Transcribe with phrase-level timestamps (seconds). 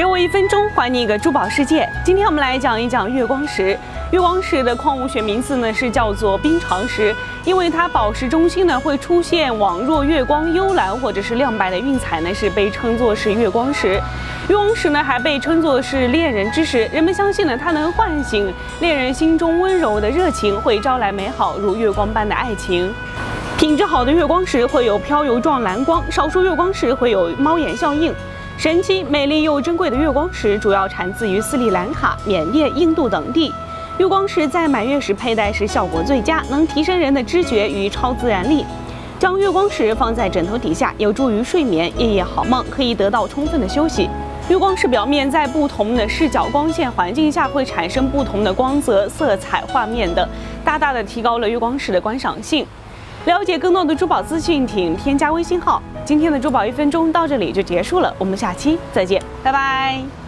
[0.00, 1.86] 给我一分钟，还你一个珠宝世界。
[2.02, 3.78] 今天我们来讲一讲月光石。
[4.10, 14.00] 月光石的矿物学名字呢是叫做冰长石，因为它宝石中心呢会出现网若月光、幽蓝或者是亮白的晕彩呢，是被称作是月光石。
[14.48, 22.90] 月光石呢还被称作是恋人之石，人们相信呢它能唤醒恋人心中温柔的热情，会招来美好如月光般的爱情。
[23.58, 28.14] 品质好的月光石会有飘油状蓝光，少数月光石会有猫眼效应。
[28.60, 33.50] 神奇、美丽又珍贵的月光石主要产自于斯里兰卡、缅甸、印度等地。
[33.96, 38.62] 月光石在满月时佩戴时效果最佳，能提升人的知觉与超自然力。
[39.18, 44.10] 将月光石放在枕头底下，有助于睡眠、夜夜好梦，可以得到充分的休息。
[44.50, 50.28] 月光石表面在不同的视角光线环境下会产生不同的光泽、色彩、画面等，
[50.62, 52.66] 大大的提高了月光石的观赏性。
[53.26, 55.82] 了解更多的珠宝资讯，请添加微信号。
[56.04, 60.19] 今天的珠宝一分钟到这里就结束了，我们下期再见，拜拜。